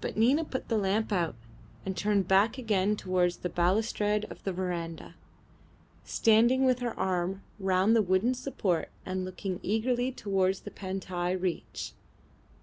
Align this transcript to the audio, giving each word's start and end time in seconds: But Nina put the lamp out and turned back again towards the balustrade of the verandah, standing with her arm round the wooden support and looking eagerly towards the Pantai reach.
But 0.00 0.16
Nina 0.16 0.46
put 0.46 0.68
the 0.70 0.78
lamp 0.78 1.12
out 1.12 1.34
and 1.84 1.94
turned 1.94 2.26
back 2.26 2.56
again 2.56 2.96
towards 2.96 3.36
the 3.36 3.50
balustrade 3.50 4.24
of 4.30 4.42
the 4.44 4.52
verandah, 4.54 5.14
standing 6.04 6.64
with 6.64 6.78
her 6.78 6.98
arm 6.98 7.42
round 7.58 7.94
the 7.94 8.00
wooden 8.00 8.32
support 8.32 8.88
and 9.04 9.26
looking 9.26 9.60
eagerly 9.62 10.10
towards 10.10 10.60
the 10.60 10.70
Pantai 10.70 11.36
reach. 11.38 11.92